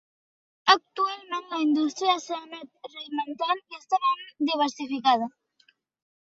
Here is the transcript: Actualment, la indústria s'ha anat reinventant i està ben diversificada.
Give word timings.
Actualment, 0.73 1.45
la 1.51 1.59
indústria 1.65 2.15
s'ha 2.25 2.39
anat 2.47 2.91
reinventant 2.95 3.63
i 3.63 3.81
està 3.83 4.03
ben 4.09 4.27
diversificada. 4.53 5.33